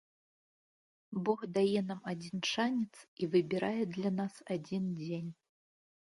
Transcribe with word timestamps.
Бог 1.27 1.41
дае 1.57 1.79
нам 1.89 1.99
адзін 2.11 2.39
шанец 2.51 2.93
і 3.25 3.29
выбірае 3.35 3.83
для 3.97 4.11
нас 4.21 4.33
адзін 4.55 4.89
дзень. 5.03 5.29